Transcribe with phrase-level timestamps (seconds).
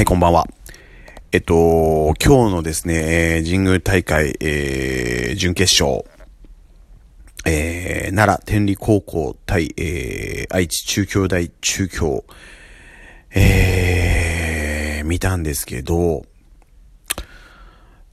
[0.00, 0.48] はい、こんばんは。
[1.30, 6.06] えっと、今日のですね、えー、神宮大会、えー、準決勝、
[7.44, 12.24] えー、奈良天理高校対、えー、愛知中京大中京、
[13.34, 16.24] えー、見たんですけど、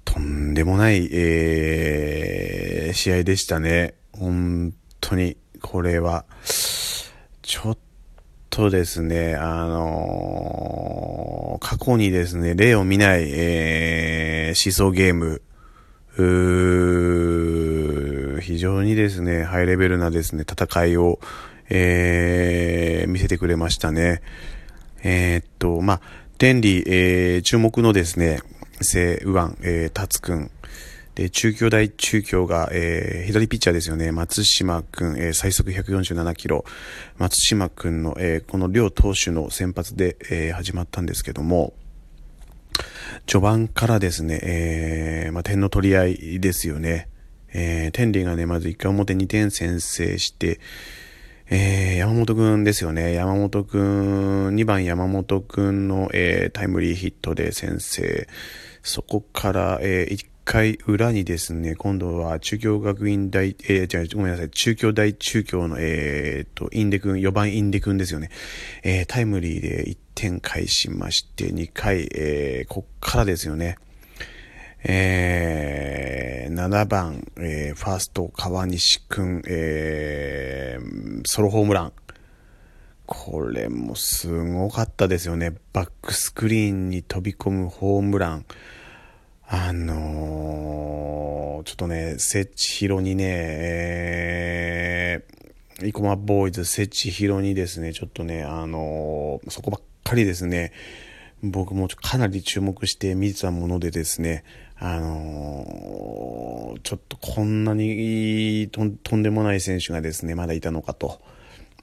[0.04, 3.94] とんでもない、えー、試合でしたね。
[4.12, 6.26] 本当に、これは、
[7.42, 7.78] ちょっ
[8.58, 15.44] とですね、あのー、過去にですね、例を見ない、えー、思想ゲーム、
[16.18, 16.28] うー
[18.42, 21.20] 非常にですね、ハイレベルなですね、戦いを、
[21.70, 24.24] えー、見せてくれましたね。
[25.04, 26.02] えー、っと、まあ、
[26.40, 28.40] 天理、えー、注目のですね、
[28.82, 30.50] セ・ウワン、えー、タツくん、
[31.18, 34.12] で、中京大中京が、えー、左ピッチャーですよね。
[34.12, 36.64] 松島くん、えー、最速147キロ。
[37.18, 41.74] 松島くんの、えー、この両投手の先発で、えー、始まったんですけども、
[43.26, 47.10] 序盤からですね、えー、まあ、点の取り合いですよね。
[47.52, 50.60] えー、天理がね、まず1回表2点先制して、
[51.50, 53.14] えー、山本くんですよね。
[53.14, 58.28] 山本くん、2番山本くんの、えー、タイムリーヒットで先制。
[58.84, 68.30] そこから、えー、回裏にですね、今度は中京学院大、えー、じゃごめんなさい、中京大中京の、えー、と、インデ君、4番インデ君ですよね。
[68.82, 73.78] えー、タイムリーで1点返しまして、2回、えー、こっからですよね。
[74.86, 81.94] えー、7番、えー、ファースト川西君、えー、ソロホームラン。
[83.06, 85.56] これもすごかったですよね。
[85.74, 88.46] バックスクリーンに飛び込むホームラン。
[89.50, 100.74] あのー、ちょっとね、セチヒロにね、えー、生駒ボーイズ、セチヒロにですね、ちょっとね、あのー、そこばっかりですね、
[101.42, 104.44] 僕もかなり注目して見てたものでですね、
[104.76, 111.22] あのー、ちょっとこんなにとんでもない選手がですね、まだいたのかと。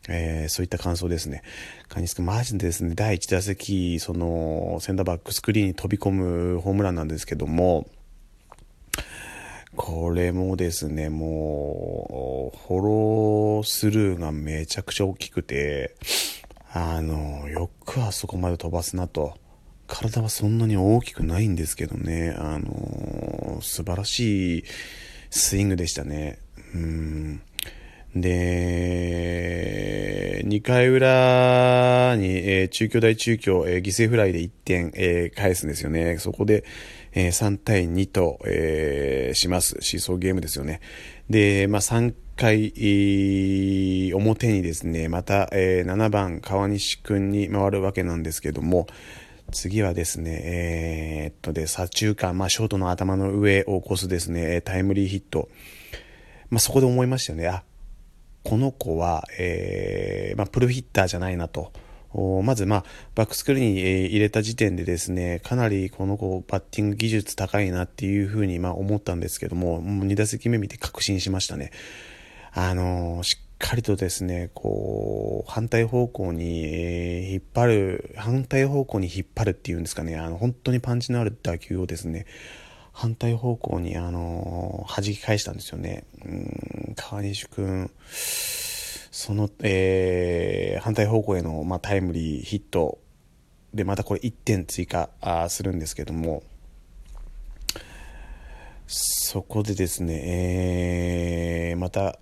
[0.09, 1.43] えー、そういった感想ですね。
[1.89, 7.87] カニス君、マジでですね、第1打席、その、センターバックスクリーンに飛び込むホームランなんですけども、
[9.77, 15.97] これもですね、もう、フォロースルーがめちゃくちゃ大きくて、
[16.73, 19.35] あの、よくあそこまで飛ばすなと。
[19.87, 24.65] 体はそんなに大きくないんですけどね、あの、素晴らしい
[25.31, 26.39] スイングでしたね。
[26.75, 27.43] うん
[28.15, 29.65] で、
[30.47, 36.19] 2回裏に、えー、中京大中京、えー、犠牲フライで1点、えー、返すんですよね。
[36.19, 36.65] そこで、
[37.13, 39.79] えー、3対2と、えー、します。
[39.81, 40.81] シーソーゲームですよね。
[41.29, 42.73] で、まあ、3回、
[44.13, 48.87] 表にですね、また、えー、7番川西くんに回るわけなんですけども、
[49.53, 55.49] 次はですね、えー、っとで、左中間、まあ、ショートの頭の上を起こすですね、タイムリーヒット。
[56.51, 57.49] まあ、そこで思いましたよね。
[57.49, 57.65] あ、
[58.45, 61.73] この子は、えー、まあ、プルヒッターじゃないなと。
[62.45, 62.85] まず、まあ、
[63.17, 71.73] バックスクリーンに入れた時点でですね、かなりこの子、バッティング技術高いなっていうふうに、まあ、思ったんですけども、もう2打席目見て確信しましたね。
[72.53, 82.27] あのー、しっかりとですね、こう、反対方向に、え引っ張る、反対方向に引っ張るっていうんですかね、あの、本当にパンチのある打球をですね、
[82.95, 86.05] 反対方向に、あのー、弾き返したんですよね。
[86.25, 87.91] うん、川西くん、
[89.11, 93.01] その、えー、反対方向への、まあ、タイムリーヒット
[93.75, 96.45] で、またこれ1点追加あするんですけども、
[98.87, 102.21] そこでですね、えー、また、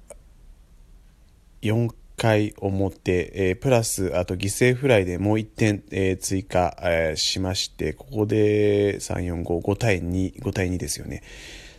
[1.60, 11.24] 4回表、えー、プラス、あと犠牲フライでもう1点、えー、追加、えー、しまして、ここで3、4、5、5対2、5対2ですよね。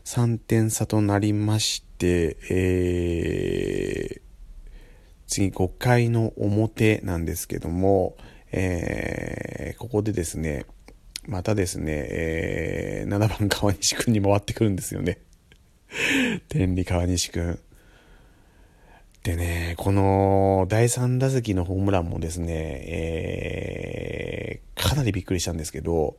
[0.04, 4.22] 3点差となりまして、えー、
[5.28, 8.18] 次5回の表なんですけども、
[8.52, 10.66] えー、ここでですね、
[11.26, 15.20] またですね、えー、7番川西くんに回ってくるんですよね。
[16.50, 17.60] 天理川西くん。
[19.24, 22.54] でね、この第3打席のホームランもですね、
[22.88, 26.18] えー、かなりびっくりしたんですけど、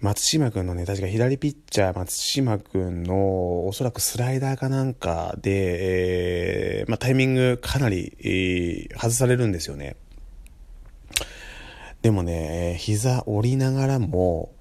[0.00, 9.94] 松島君のね、確か左ピッチャー松島君のおそらくスライダーかなんかで、えー、まあ、タイミングかなり、えー、外されるんですよね。
[12.02, 14.52] でもね、膝折りながらも、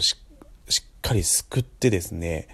[0.00, 2.48] しっかりすくってですね、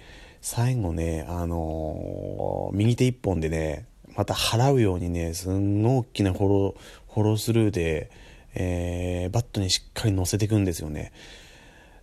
[0.49, 3.85] 最後ね、あのー、右手一本でね、
[4.15, 8.09] また払うようにね、すんごい大きなフォロー、フォロースルーで、
[8.55, 11.11] えー、バットにしっかり乗せていくんですよね。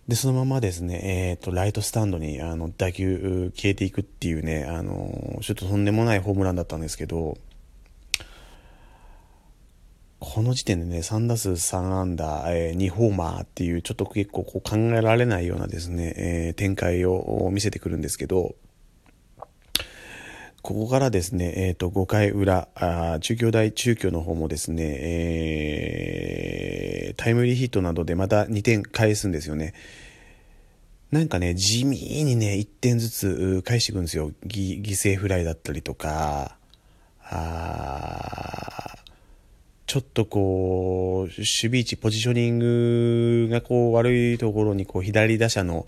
[0.07, 1.01] で、そのままですね、
[1.31, 7.39] えっ、ー、と、ライトスタンドに、あの、打球消えていくっていうね、あの、ちょっととんでもないホームランだったんですけど、
[10.35, 18.53] この時点でね、3打数3安打、えー、2ホーマーっていう、ちょっと結構こう考えられないようなですね、えー、展開を見せてくるんですけど、
[20.61, 24.83] ここからですね、えっ、ー、と、5回裏、あ中京大中京の方もですね、
[27.07, 29.73] えー、タイムリーヒットなどでまた2点返すんですよね。
[31.11, 34.31] なんかね、地味にね、1点ずつ返していくんですよ。
[34.45, 36.57] 犠牲フライだったりとか、
[37.23, 38.84] あ
[39.87, 45.85] ちょっとこう、守備位置、ポジショニングがこう悪いところにこう左打者の、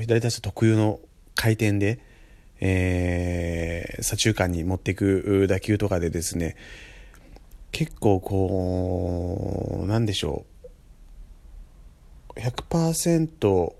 [0.00, 1.00] 左打者特有の
[1.34, 1.98] 回転で、
[2.60, 6.56] えー、左中間に持っていく打球とかでですね、
[7.72, 10.44] 結構こう、なんでしょ
[12.34, 13.72] う、100%、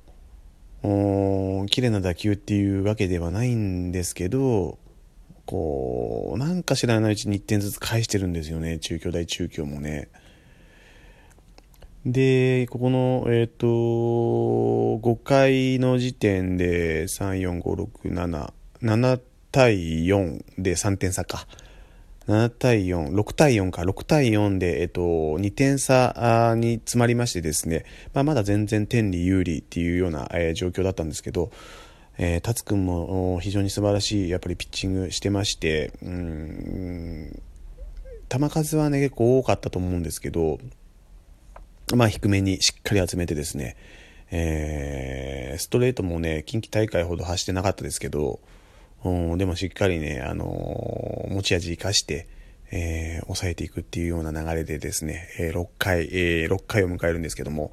[1.69, 4.79] 綺麗な打球っていうわけではないんですけど、
[5.47, 10.09] こう、なんか知らないうちに1点ずつ返してるんですよね、中京大中京もね。
[12.05, 18.53] で、ここの、えっ、ー、と、5回の時点で、3、4、5、6、7、
[18.83, 19.21] 7
[19.51, 21.47] 対4で3点差か。
[22.29, 27.85] 7対4、6対4か、6対4で、えっと、2点差に詰まりましてですね、
[28.15, 31.51] まあ、まだ全然天理有利っていうような、えー、状況だったんですけど、
[32.19, 37.43] えー、達君も非常に素晴らしい、やっぱりピッチングしてまして、うん、
[38.29, 40.59] 球数はね、結構多かったと思うんですけど、
[41.95, 43.77] まあ低めにしっかり集めてですね、
[44.31, 48.41] えー、ストレートもね、近畿大会ほど走ってなかったですけど、
[49.05, 52.27] うんでもしっかりね、あのー、持ち味生かして、
[52.73, 57.73] えー、抑えていくっていうような流れでですね、えー、6回、えー、6回を迎えるんですけども、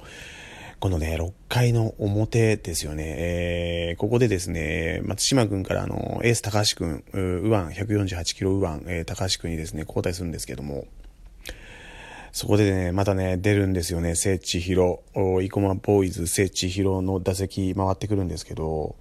[0.84, 7.56] このね、6回の表ですよね、えー、ここでですね、松島君からあの、エース高橋君、右腕、
[8.12, 10.84] 148キロ右腕、えー、高橋君にですね、交代するんですけども、
[12.32, 18.94] そこでね、またね、出るんですよね、聖地広、生駒ボーイズ聖地広の打席回ってくるんですけど、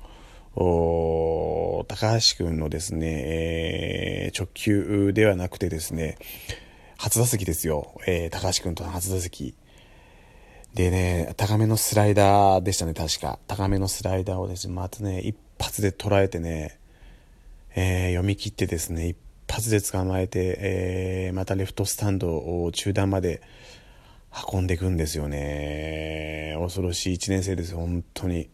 [0.55, 1.85] 高
[2.17, 6.17] 橋君のですね、えー、直球ではなくてですね、
[6.95, 7.99] 初打席ですよ。
[8.07, 9.53] えー、高橋君との初打席。
[10.73, 13.37] でね、高めのスライダーでしたね、確か。
[13.47, 16.79] 高めのスライダーをですね、またね、一発で捉えてね、
[17.75, 19.17] えー、読み切ってですね、一
[19.47, 23.41] 発で捕まえて、えー、またレフトスタンドを中段まで
[24.51, 26.55] 運んでいくんですよね。
[26.59, 28.49] 恐ろしい1年生です、本当に。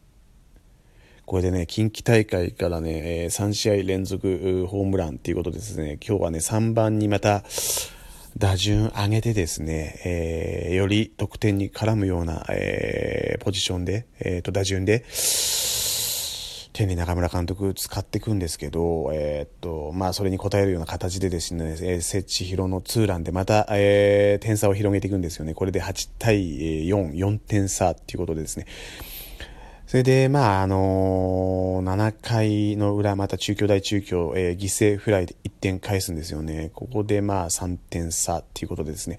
[1.25, 7.45] これでね、近畿大会からね、3試合連続ホームランっていうことですね、今日はね、3番にまた、
[8.37, 15.03] 打順上げてですね、えー、より得点に絡むような、えー、ポジションで、えー、と、打順で、
[16.79, 25.53] 手に中村監督使っていくんですけど、えー、っと、まあ、それに応えるような形でですね、えー、設置広のツーランでまた、えー、点差を広げていくんですよね。
[25.53, 28.65] これで8対4、4点差っていうことでですね、
[29.89, 36.69] それで、まあ、あのー、7回の裏、また中京大中京、えー、犠牲フライで1点返すんですよね。
[36.75, 39.17] ここで、まあ、3点差っていうことでですね。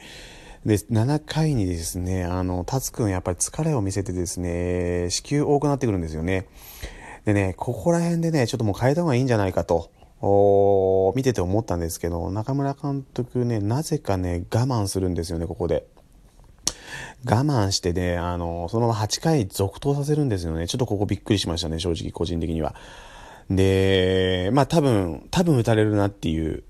[0.65, 6.47] で、7回にですね、あの、達くんやっぱり疲れを見せてですね、支給多くなってくるんですよね。
[7.25, 15.85] でね、ここら辺でね、ちょっともう変えた方がいいんじゃないかと、お見てて思ったんですけど、中村監督ね、なぜかね、我慢するんですよね、ここで。
[17.25, 20.67] 我慢してね、あの、そのまま8回続投させるんですよね。
[20.67, 22.75] ちょっとここびっくりしましたね、正直、個人的には。
[23.51, 26.63] で、まあ多分、多分打たれるなっていう、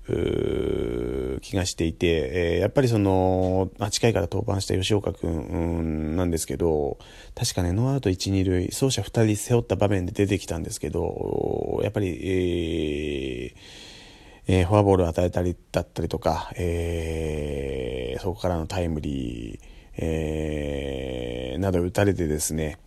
[1.35, 6.97] う気がしていて、えー、やっぱりその、8回から登板した吉岡君、うん、なんですけど、
[7.35, 13.81] 確かね、ノーアウト1、2塁、走者2人背負った場面で出てきたんですけど、やっぱり、えー、
[14.47, 22.77] えー、フォアボールを与えたりだったりとか、えー、そこからのタイムリー、えー、など打たれてですね、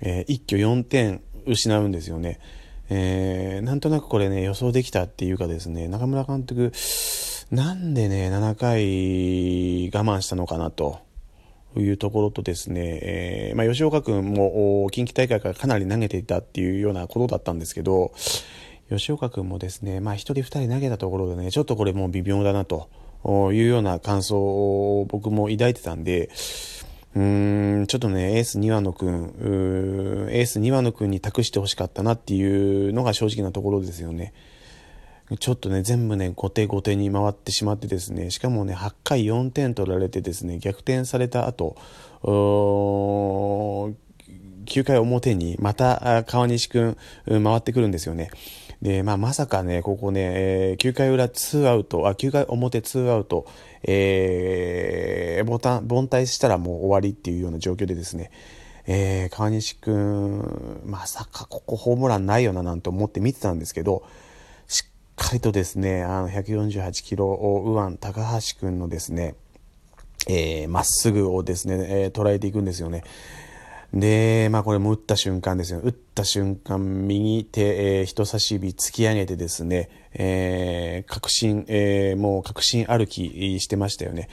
[0.00, 2.40] えー、一挙4点失うんですよね。
[2.90, 6.72] えー、なんとなくこれね、予想できたっていうかですね、中村監督、
[7.50, 11.00] なんでね、7回我慢したのかなと。
[11.80, 18.12] いうところとですね、えー、まあ、吉岡君も近畿大会からかなり投げていたっていうようなことだったんですけど、
[18.90, 22.90] 吉岡君もですね、まあ、1人2人投げたところでね、ちょっとこれもう微妙だなと。
[23.24, 26.30] いうような感想を僕も抱いてたんで、
[27.14, 34.32] うーん、ちょっとね、エース庭野くん、エース庭野くんに託してほしかったなっていうのが正直なところですよね。
[35.38, 41.76] ちょっとね、全部ね、後手後手に回ってしまってですね、しかもね、8回4点取られてですね、逆転された後、
[42.22, 43.94] 9
[44.84, 48.30] 回表にまた川西くん回ってくるんですよね。
[48.82, 53.46] で、まあ、まさかね、ここね、えー、9回裏2アウト、あ、9回表2アウト、
[53.84, 58.32] えー、ボタン、凡退したらもう終わりっていうような状況でですね、
[58.88, 64.04] えー、川西くん、まさかここホームランないよななんて思って見てたんですけど、
[64.66, 69.36] しっかりとですね、あの、148キロ右腕高橋くんのですね、
[70.28, 73.04] えー、まっすぐをですね、え、捉えていくんですよね。
[73.92, 75.80] で、まあこれも打った瞬間ですよ。
[75.80, 84.28] 打った瞬間、右手、えー、人差し指突き上げてですね、えー、確信、えー、もう確信歩きしてましたよね。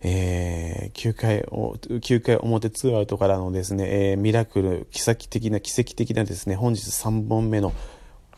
[0.00, 7.72] えー、9回、9回表ツーアウトからのですね、えー、ミラクル、奇跡的な、奇跡的なですね、本日3本目の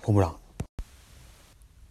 [0.02, 0.36] ホームラン。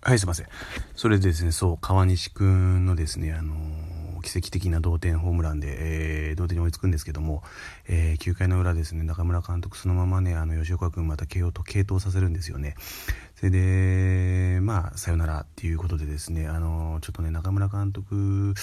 [0.01, 0.47] はい、すいません。
[0.95, 3.82] それでですね、そう、川西くんのですね、あのー
[4.23, 7.43] 奇跡的な同点ホームランで、えー、同点に追いつくんですけども、
[7.87, 12.75] えー、9回の裏ですね、中村監督そのままね、あの、吉岡君また継投、継投させるんですよね。
[13.35, 18.53] それで、まあ、さよならっていうことでですね、あの、ちょっとね、中村監督、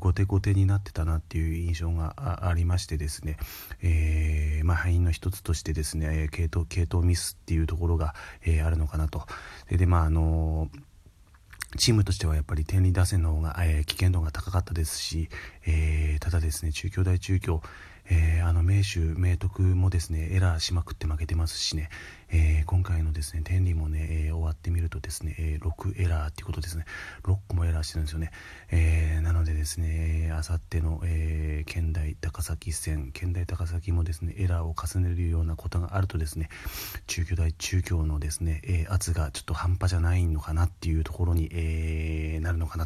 [0.00, 3.36] 後手後手になってたなっていう印象がありましてですね、
[3.80, 9.24] えー、まあ、敗因の一つとしてですね、系統、系統ミスっていうところが、えー、あるのかなと。
[9.68, 10.68] で、でまあ、あの
[11.78, 15.28] チームとしてはやっぱり天理打線の方が、えー、危険度が高かったですし、
[15.66, 17.62] えー、ただですね、中京大中京、
[18.10, 21.88] えー、あの名手、明徳もですねエラーしまくって負けてますしね、
[22.30, 26.84] えー、今回のですね天理もね、えー、終わってみるとですね、え6エラーっていうことですね、
[27.24, 28.32] 6個もエラーしてるんですよね、
[28.70, 36.48] えなのでですね、あさっての、え県大高崎戦、県大高崎もですねエラーを重ねるようなことがあるとですね、
[37.06, 42.80] 中京大中京のですね、え圧がちょっと半端じゃないのかなっていうところに、えなるのかなと。